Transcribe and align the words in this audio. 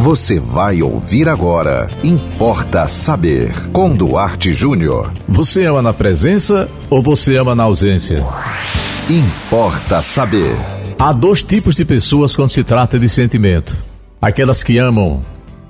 Você 0.00 0.40
vai 0.40 0.80
ouvir 0.80 1.28
agora. 1.28 1.90
Importa 2.02 2.88
saber. 2.88 3.52
Com 3.70 3.94
Duarte 3.94 4.50
Júnior. 4.50 5.12
Você 5.28 5.66
ama 5.66 5.82
na 5.82 5.92
presença 5.92 6.70
ou 6.88 7.02
você 7.02 7.36
ama 7.36 7.54
na 7.54 7.64
ausência? 7.64 8.24
Importa 9.10 10.00
saber. 10.02 10.56
Há 10.98 11.12
dois 11.12 11.44
tipos 11.44 11.76
de 11.76 11.84
pessoas 11.84 12.34
quando 12.34 12.48
se 12.48 12.64
trata 12.64 12.98
de 12.98 13.10
sentimento: 13.10 13.76
aquelas 14.22 14.62
que 14.62 14.78
amam 14.78 15.20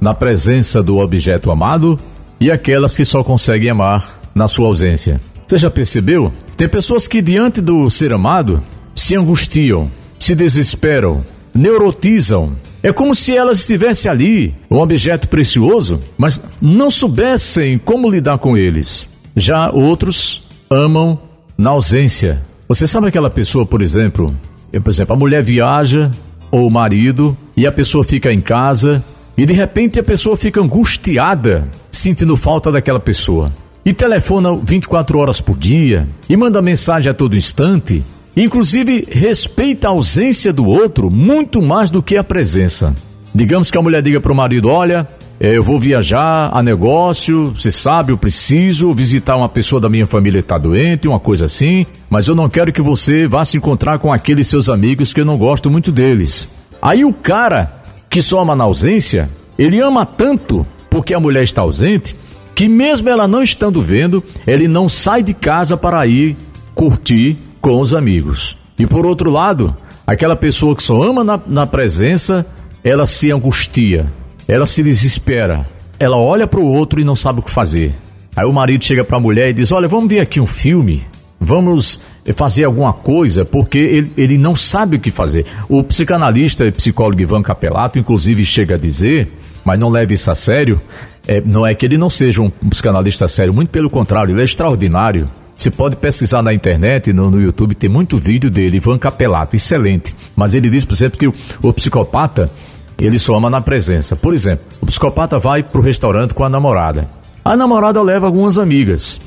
na 0.00 0.12
presença 0.12 0.82
do 0.82 0.98
objeto 0.98 1.52
amado 1.52 1.96
e 2.40 2.50
aquelas 2.50 2.96
que 2.96 3.04
só 3.04 3.22
conseguem 3.22 3.70
amar 3.70 4.18
na 4.34 4.48
sua 4.48 4.66
ausência. 4.66 5.20
Você 5.46 5.56
já 5.56 5.70
percebeu? 5.70 6.32
Tem 6.56 6.68
pessoas 6.68 7.06
que, 7.06 7.22
diante 7.22 7.60
do 7.60 7.88
ser 7.88 8.12
amado, 8.12 8.60
se 8.92 9.14
angustiam, 9.14 9.88
se 10.18 10.34
desesperam, 10.34 11.24
neurotizam. 11.56 12.52
É 12.82 12.92
como 12.92 13.14
se 13.14 13.36
elas 13.36 13.60
estivessem 13.60 14.10
ali, 14.10 14.54
um 14.70 14.78
objeto 14.78 15.28
precioso, 15.28 15.98
mas 16.16 16.42
não 16.60 16.90
soubessem 16.90 17.78
como 17.78 18.10
lidar 18.10 18.38
com 18.38 18.56
eles. 18.56 19.08
Já 19.34 19.70
outros 19.70 20.44
amam 20.70 21.18
na 21.58 21.70
ausência. 21.70 22.42
Você 22.68 22.86
sabe 22.86 23.08
aquela 23.08 23.30
pessoa, 23.30 23.66
por 23.66 23.82
exemplo, 23.82 24.34
por 24.82 24.90
exemplo, 24.90 25.14
a 25.14 25.18
mulher 25.18 25.42
viaja 25.42 26.10
ou 26.50 26.66
o 26.66 26.72
marido 26.72 27.36
e 27.56 27.66
a 27.66 27.72
pessoa 27.72 28.04
fica 28.04 28.32
em 28.32 28.40
casa 28.40 29.04
e 29.36 29.44
de 29.44 29.52
repente 29.52 29.98
a 29.98 30.02
pessoa 30.02 30.36
fica 30.36 30.60
angustiada, 30.60 31.68
sentindo 31.90 32.36
falta 32.36 32.70
daquela 32.70 33.00
pessoa 33.00 33.52
e 33.86 33.92
telefona 33.92 34.52
24 34.52 35.16
horas 35.16 35.40
por 35.40 35.56
dia 35.56 36.08
e 36.28 36.36
manda 36.36 36.60
mensagem 36.60 37.08
a 37.08 37.14
todo 37.14 37.36
instante, 37.36 38.02
inclusive 38.36 39.06
respeita 39.10 39.88
a 39.88 39.90
ausência 39.90 40.52
do 40.52 40.66
outro 40.66 41.10
muito 41.10 41.62
mais 41.62 41.90
do 41.90 42.02
que 42.02 42.16
a 42.16 42.24
presença. 42.24 42.94
Digamos 43.34 43.70
que 43.70 43.78
a 43.78 43.82
mulher 43.82 44.02
diga 44.02 44.20
para 44.20 44.32
o 44.32 44.36
marido: 44.36 44.68
Olha, 44.68 45.08
eu 45.38 45.62
vou 45.62 45.78
viajar 45.78 46.50
a 46.52 46.62
negócio, 46.62 47.50
você 47.50 47.70
sabe, 47.70 48.12
eu 48.12 48.16
preciso 48.16 48.94
visitar 48.94 49.36
uma 49.36 49.48
pessoa 49.48 49.80
da 49.80 49.88
minha 49.88 50.06
família 50.06 50.40
que 50.40 50.44
está 50.44 50.56
doente, 50.56 51.06
uma 51.06 51.20
coisa 51.20 51.44
assim, 51.44 51.84
mas 52.08 52.26
eu 52.26 52.34
não 52.34 52.48
quero 52.48 52.72
que 52.72 52.80
você 52.80 53.26
vá 53.26 53.44
se 53.44 53.58
encontrar 53.58 53.98
com 53.98 54.12
aqueles 54.12 54.46
seus 54.46 54.68
amigos 54.68 55.12
que 55.12 55.20
eu 55.20 55.26
não 55.26 55.36
gosto 55.36 55.70
muito 55.70 55.92
deles. 55.92 56.48
Aí 56.80 57.04
o 57.04 57.12
cara 57.12 57.70
que 58.08 58.22
soma 58.22 58.56
na 58.56 58.64
ausência, 58.64 59.28
ele 59.58 59.80
ama 59.80 60.06
tanto 60.06 60.66
porque 60.88 61.12
a 61.12 61.20
mulher 61.20 61.42
está 61.42 61.60
ausente 61.60 62.16
que 62.54 62.66
mesmo 62.66 63.10
ela 63.10 63.28
não 63.28 63.42
estando 63.42 63.82
vendo, 63.82 64.24
ele 64.46 64.66
não 64.66 64.88
sai 64.88 65.22
de 65.22 65.34
casa 65.34 65.76
para 65.76 66.06
ir 66.06 66.34
curtir 66.74 67.36
com 67.66 67.80
os 67.80 67.92
amigos. 67.92 68.56
E 68.78 68.86
por 68.86 69.04
outro 69.04 69.28
lado, 69.28 69.76
aquela 70.06 70.36
pessoa 70.36 70.76
que 70.76 70.84
só 70.84 71.02
ama 71.02 71.24
na, 71.24 71.40
na 71.48 71.66
presença, 71.66 72.46
ela 72.84 73.06
se 73.06 73.32
angustia, 73.32 74.06
ela 74.46 74.66
se 74.66 74.84
desespera, 74.84 75.66
ela 75.98 76.16
olha 76.16 76.46
para 76.46 76.60
o 76.60 76.72
outro 76.72 77.00
e 77.00 77.04
não 77.04 77.16
sabe 77.16 77.40
o 77.40 77.42
que 77.42 77.50
fazer. 77.50 77.92
Aí 78.36 78.46
o 78.46 78.52
marido 78.52 78.84
chega 78.84 79.02
para 79.02 79.16
a 79.16 79.20
mulher 79.20 79.50
e 79.50 79.52
diz: 79.52 79.72
Olha, 79.72 79.88
vamos 79.88 80.08
ver 80.08 80.20
aqui 80.20 80.38
um 80.38 80.46
filme, 80.46 81.02
vamos 81.40 82.00
fazer 82.36 82.62
alguma 82.62 82.92
coisa, 82.92 83.44
porque 83.44 83.78
ele, 83.78 84.12
ele 84.16 84.38
não 84.38 84.54
sabe 84.54 84.98
o 84.98 85.00
que 85.00 85.10
fazer. 85.10 85.44
O 85.68 85.82
psicanalista 85.82 86.64
e 86.64 86.70
psicólogo 86.70 87.20
Ivan 87.20 87.42
Capelato, 87.42 87.98
inclusive, 87.98 88.44
chega 88.44 88.76
a 88.76 88.78
dizer, 88.78 89.28
mas 89.64 89.76
não 89.76 89.88
leve 89.88 90.14
isso 90.14 90.30
a 90.30 90.36
sério, 90.36 90.80
é, 91.26 91.42
não 91.44 91.66
é 91.66 91.74
que 91.74 91.84
ele 91.84 91.98
não 91.98 92.10
seja 92.10 92.42
um 92.42 92.48
psicanalista 92.48 93.26
sério, 93.26 93.52
muito 93.52 93.70
pelo 93.70 93.90
contrário, 93.90 94.32
ele 94.32 94.42
é 94.42 94.44
extraordinário. 94.44 95.28
Você 95.56 95.70
pode 95.70 95.96
pesquisar 95.96 96.42
na 96.42 96.52
internet, 96.52 97.14
no, 97.14 97.30
no 97.30 97.40
YouTube, 97.40 97.74
tem 97.74 97.88
muito 97.88 98.18
vídeo 98.18 98.50
dele, 98.50 98.76
Ivan 98.76 98.98
Capelato, 98.98 99.56
excelente. 99.56 100.14
Mas 100.36 100.52
ele 100.52 100.68
diz, 100.68 100.84
por 100.84 100.92
exemplo, 100.92 101.18
que 101.18 101.26
o, 101.26 101.32
o 101.62 101.72
psicopata, 101.72 102.50
ele 102.98 103.18
só 103.18 103.34
ama 103.36 103.48
na 103.48 103.62
presença. 103.62 104.14
Por 104.14 104.34
exemplo, 104.34 104.66
o 104.82 104.86
psicopata 104.86 105.38
vai 105.38 105.62
para 105.62 105.80
o 105.80 105.82
restaurante 105.82 106.34
com 106.34 106.44
a 106.44 106.48
namorada. 106.50 107.08
A 107.42 107.56
namorada 107.56 108.02
leva 108.02 108.26
algumas 108.26 108.58
amigas. 108.58 109.18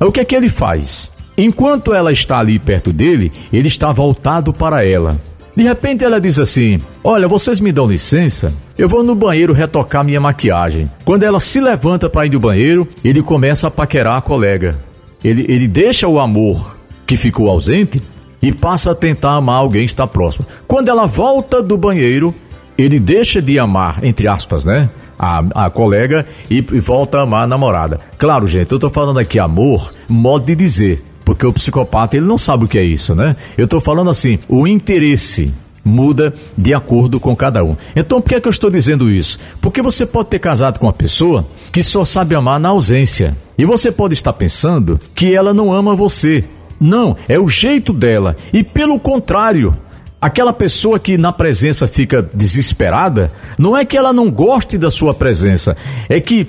O 0.00 0.10
que 0.10 0.20
é 0.20 0.24
que 0.24 0.34
ele 0.34 0.48
faz? 0.48 1.12
Enquanto 1.38 1.94
ela 1.94 2.10
está 2.10 2.38
ali 2.40 2.58
perto 2.58 2.92
dele, 2.92 3.30
ele 3.52 3.68
está 3.68 3.92
voltado 3.92 4.52
para 4.52 4.84
ela. 4.84 5.16
De 5.54 5.62
repente 5.62 6.04
ela 6.04 6.20
diz 6.20 6.38
assim: 6.38 6.80
Olha, 7.04 7.28
vocês 7.28 7.60
me 7.60 7.72
dão 7.72 7.86
licença? 7.86 8.52
Eu 8.76 8.88
vou 8.88 9.04
no 9.04 9.14
banheiro 9.14 9.54
retocar 9.54 10.04
minha 10.04 10.20
maquiagem. 10.20 10.90
Quando 11.04 11.22
ela 11.22 11.40
se 11.40 11.60
levanta 11.60 12.10
para 12.10 12.26
ir 12.26 12.30
do 12.30 12.40
banheiro, 12.40 12.88
ele 13.04 13.22
começa 13.22 13.68
a 13.68 13.70
paquerar 13.70 14.18
a 14.18 14.22
colega. 14.22 14.85
Ele, 15.26 15.44
ele 15.48 15.66
deixa 15.66 16.06
o 16.06 16.20
amor 16.20 16.78
que 17.04 17.16
ficou 17.16 17.48
ausente 17.48 18.00
e 18.40 18.52
passa 18.52 18.92
a 18.92 18.94
tentar 18.94 19.32
amar 19.32 19.56
alguém 19.56 19.82
que 19.82 19.90
está 19.90 20.06
próximo. 20.06 20.46
Quando 20.68 20.88
ela 20.88 21.06
volta 21.06 21.60
do 21.60 21.76
banheiro, 21.76 22.32
ele 22.78 23.00
deixa 23.00 23.42
de 23.42 23.58
amar, 23.58 24.04
entre 24.04 24.28
aspas, 24.28 24.64
né? 24.64 24.88
A, 25.18 25.64
a 25.66 25.70
colega 25.70 26.26
e, 26.48 26.58
e 26.58 26.78
volta 26.78 27.18
a 27.18 27.22
amar 27.22 27.42
a 27.42 27.46
namorada. 27.46 27.98
Claro, 28.16 28.46
gente, 28.46 28.70
eu 28.70 28.78
tô 28.78 28.88
falando 28.88 29.18
aqui 29.18 29.40
amor, 29.40 29.92
modo 30.08 30.44
de 30.44 30.54
dizer. 30.54 31.02
Porque 31.24 31.44
o 31.44 31.52
psicopata, 31.52 32.16
ele 32.16 32.26
não 32.26 32.38
sabe 32.38 32.66
o 32.66 32.68
que 32.68 32.78
é 32.78 32.84
isso, 32.84 33.12
né? 33.12 33.34
Eu 33.58 33.64
estou 33.64 33.80
falando 33.80 34.10
assim, 34.10 34.38
o 34.48 34.64
interesse 34.64 35.52
muda 35.86 36.34
de 36.58 36.74
acordo 36.74 37.20
com 37.20 37.36
cada 37.36 37.62
um. 37.62 37.76
Então, 37.94 38.20
por 38.20 38.28
que, 38.28 38.34
é 38.34 38.40
que 38.40 38.48
eu 38.48 38.50
estou 38.50 38.68
dizendo 38.68 39.08
isso? 39.08 39.38
Porque 39.60 39.80
você 39.80 40.04
pode 40.04 40.28
ter 40.28 40.40
casado 40.40 40.80
com 40.80 40.86
uma 40.86 40.92
pessoa 40.92 41.46
que 41.70 41.82
só 41.82 42.04
sabe 42.04 42.34
amar 42.34 42.58
na 42.58 42.70
ausência. 42.70 43.36
E 43.56 43.64
você 43.64 43.92
pode 43.92 44.12
estar 44.12 44.32
pensando 44.32 44.98
que 45.14 45.34
ela 45.34 45.54
não 45.54 45.72
ama 45.72 45.94
você. 45.94 46.44
Não, 46.80 47.16
é 47.28 47.38
o 47.38 47.48
jeito 47.48 47.92
dela. 47.92 48.36
E 48.52 48.64
pelo 48.64 48.98
contrário, 48.98 49.76
aquela 50.20 50.52
pessoa 50.52 50.98
que 50.98 51.16
na 51.16 51.32
presença 51.32 51.86
fica 51.86 52.28
desesperada, 52.34 53.30
não 53.56 53.76
é 53.76 53.84
que 53.84 53.96
ela 53.96 54.12
não 54.12 54.28
goste 54.28 54.76
da 54.76 54.90
sua 54.90 55.14
presença, 55.14 55.76
é 56.08 56.20
que, 56.20 56.48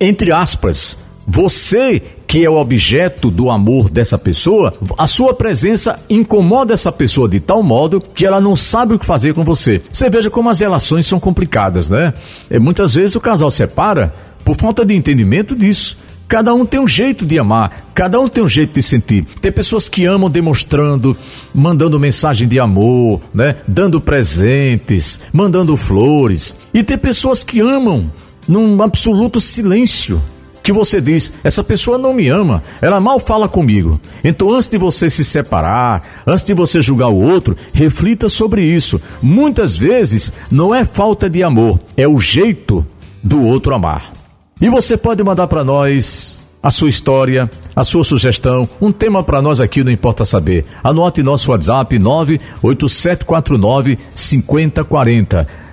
entre 0.00 0.32
aspas, 0.32 0.96
você 1.26 2.00
que 2.26 2.44
é 2.44 2.50
o 2.50 2.56
objeto 2.56 3.30
do 3.30 3.50
amor 3.50 3.88
dessa 3.88 4.18
pessoa, 4.18 4.74
a 4.98 5.06
sua 5.06 5.32
presença 5.32 5.98
incomoda 6.10 6.74
essa 6.74 6.90
pessoa 6.90 7.28
de 7.28 7.38
tal 7.40 7.62
modo 7.62 8.00
que 8.00 8.26
ela 8.26 8.40
não 8.40 8.56
sabe 8.56 8.94
o 8.94 8.98
que 8.98 9.06
fazer 9.06 9.34
com 9.34 9.44
você. 9.44 9.80
Você 9.90 10.10
veja 10.10 10.30
como 10.30 10.50
as 10.50 10.60
relações 10.60 11.06
são 11.06 11.20
complicadas, 11.20 11.88
né? 11.88 12.12
E 12.50 12.58
muitas 12.58 12.94
vezes 12.94 13.14
o 13.14 13.20
casal 13.20 13.50
separa 13.50 14.12
por 14.44 14.56
falta 14.56 14.84
de 14.84 14.94
entendimento 14.94 15.54
disso. 15.54 15.98
Cada 16.28 16.52
um 16.52 16.66
tem 16.66 16.80
um 16.80 16.88
jeito 16.88 17.24
de 17.24 17.38
amar, 17.38 17.90
cada 17.94 18.18
um 18.18 18.28
tem 18.28 18.42
um 18.42 18.48
jeito 18.48 18.74
de 18.74 18.82
sentir. 18.82 19.24
Tem 19.40 19.52
pessoas 19.52 19.88
que 19.88 20.04
amam 20.04 20.28
demonstrando, 20.28 21.16
mandando 21.54 22.00
mensagem 22.00 22.48
de 22.48 22.58
amor, 22.58 23.20
né? 23.32 23.56
Dando 23.68 24.00
presentes, 24.00 25.20
mandando 25.32 25.76
flores. 25.76 26.56
E 26.74 26.82
tem 26.82 26.98
pessoas 26.98 27.44
que 27.44 27.60
amam 27.60 28.10
num 28.48 28.82
absoluto 28.82 29.40
silêncio 29.40 30.20
que 30.66 30.72
você 30.72 31.00
diz, 31.00 31.32
essa 31.44 31.62
pessoa 31.62 31.96
não 31.96 32.12
me 32.12 32.28
ama, 32.28 32.60
ela 32.82 32.98
mal 32.98 33.20
fala 33.20 33.48
comigo. 33.48 34.00
Então, 34.24 34.52
antes 34.52 34.68
de 34.68 34.76
você 34.76 35.08
se 35.08 35.24
separar, 35.24 36.24
antes 36.26 36.42
de 36.42 36.52
você 36.52 36.82
julgar 36.82 37.06
o 37.06 37.22
outro, 37.22 37.56
reflita 37.72 38.28
sobre 38.28 38.64
isso. 38.64 39.00
Muitas 39.22 39.76
vezes 39.76 40.32
não 40.50 40.74
é 40.74 40.84
falta 40.84 41.30
de 41.30 41.44
amor, 41.44 41.78
é 41.96 42.08
o 42.08 42.18
jeito 42.18 42.84
do 43.22 43.44
outro 43.44 43.76
amar. 43.76 44.12
E 44.60 44.68
você 44.68 44.96
pode 44.96 45.22
mandar 45.22 45.46
para 45.46 45.62
nós 45.62 46.36
a 46.60 46.72
sua 46.72 46.88
história, 46.88 47.48
a 47.76 47.84
sua 47.84 48.02
sugestão, 48.02 48.68
um 48.80 48.90
tema 48.90 49.22
para 49.22 49.40
nós 49.40 49.60
aqui 49.60 49.84
no 49.84 49.90
Importa 49.90 50.24
Saber. 50.24 50.64
Anote 50.82 51.22
nosso 51.22 51.52
WhatsApp 51.52 51.96
98749 51.96 54.00
5040. 54.12 55.65